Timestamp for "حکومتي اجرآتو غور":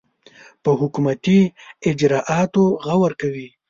0.81-3.11